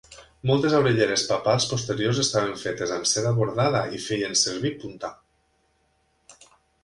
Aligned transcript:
Moltes 0.49 0.75
orelleres 0.77 1.25
papals 1.31 1.65
posteriors 1.73 2.21
estaven 2.23 2.55
fetes 2.61 2.93
amb 2.97 3.09
seda 3.11 3.33
bordada 3.41 3.81
i 3.97 4.01
feien 4.05 4.33
servir 4.45 4.71
punta. 4.85 5.11